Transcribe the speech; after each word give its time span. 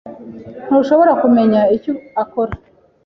Ntushobora 0.67 1.11
kumenya 1.21 1.61
icyo 1.75 1.93
akora? 2.23 2.53